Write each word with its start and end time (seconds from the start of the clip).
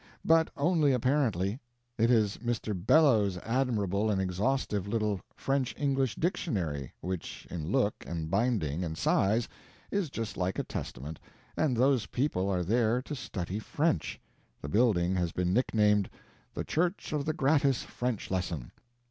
But 0.25 0.49
only 0.57 0.93
apparently; 0.93 1.59
it 1.95 2.09
is 2.09 2.39
Mr. 2.39 2.73
Bellows's 2.73 3.39
admirable 3.45 4.09
and 4.09 4.19
exhaustive 4.19 4.87
little 4.87 5.21
French 5.35 5.75
English 5.77 6.15
dictionary, 6.15 6.91
which 7.01 7.45
in 7.51 7.71
look 7.71 8.03
and 8.07 8.27
binding 8.27 8.83
and 8.83 8.97
size 8.97 9.47
is 9.91 10.09
just 10.09 10.37
like 10.37 10.57
a 10.57 10.63
Testament 10.63 11.19
and 11.55 11.77
those 11.77 12.07
people 12.07 12.49
are 12.49 12.63
there 12.63 13.03
to 13.03 13.13
study 13.13 13.59
French. 13.59 14.19
The 14.59 14.69
building 14.69 15.13
has 15.17 15.31
been 15.33 15.53
nicknamed 15.53 16.09
"The 16.55 16.63
Church 16.63 17.13
of 17.13 17.23
the 17.25 17.33
Gratis 17.33 17.83
French 17.83 18.31
Lesson." 18.31 18.71